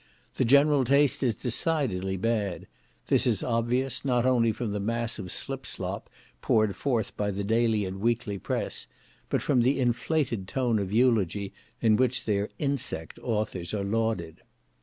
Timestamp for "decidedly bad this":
1.35-3.27